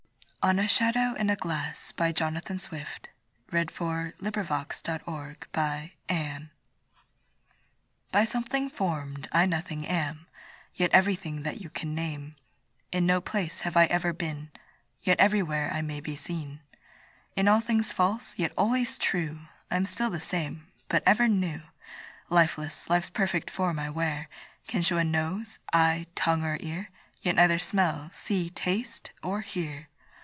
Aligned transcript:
For 0.43 0.47
I 0.49 0.53
hate 0.55 0.65
a 0.65 0.69
silent 0.69 1.39
breath, 1.41 1.93
And 1.93 2.05
a 2.05 2.07
whisper 2.71 2.75
is 2.75 2.87
my 3.51 3.61
death. 3.61 3.79
ON 3.79 4.07
A 4.07 4.09
SHADOW 4.09 4.25
IN 4.25 4.49
A 4.89 5.45
GLASS; 5.51 6.51
By 8.11 8.23
something 8.23 8.69
form'd, 8.71 9.29
I 9.31 9.45
nothing 9.45 9.85
am, 9.85 10.25
Yet 10.73 10.89
everything 10.93 11.43
that 11.43 11.61
you 11.61 11.69
can 11.69 11.93
name; 11.93 12.35
In 12.91 13.05
no 13.05 13.21
place 13.21 13.59
have 13.61 13.77
I 13.77 13.85
ever 13.85 14.13
been, 14.13 14.49
Yet 15.03 15.19
everywhere 15.19 15.69
I 15.71 15.83
may 15.83 15.99
be 15.99 16.15
seen; 16.15 16.61
In 17.35 17.47
all 17.47 17.59
things 17.61 17.91
false, 17.93 18.33
yet 18.35 18.51
always 18.57 18.97
true, 18.97 19.41
I'm 19.69 19.85
still 19.85 20.09
the 20.09 20.19
same 20.19 20.69
but 20.89 21.03
ever 21.05 21.27
new. 21.27 21.61
Lifeless, 22.31 22.89
life's 22.89 23.11
perfect 23.11 23.51
form 23.51 23.77
I 23.77 23.91
wear, 23.91 24.27
Can 24.65 24.81
show 24.81 24.97
a 24.97 25.03
nose, 25.03 25.59
eye, 25.71 26.07
tongue, 26.15 26.43
or 26.43 26.57
ear, 26.61 26.89
Yet 27.21 27.35
neither 27.35 27.59
smell, 27.59 28.09
see, 28.15 28.49
taste, 28.49 29.11
or 29.21 29.41
hear. 29.41 29.89